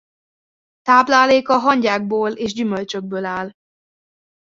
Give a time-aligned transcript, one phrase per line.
[0.81, 3.51] Tápláléka hangyákból és gyümölcsökből áll.